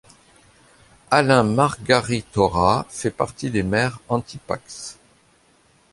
Alain 1.11 1.43
Margaritora 1.43 2.87
fait 2.89 3.11
partie 3.11 3.51
des 3.51 3.61
maires 3.61 3.99
anti-Pacs. 4.09 4.95